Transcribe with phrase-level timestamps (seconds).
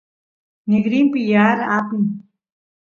[0.67, 2.05] nigrinpi yaar apin